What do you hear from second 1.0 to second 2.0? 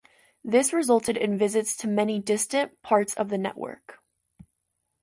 in visits to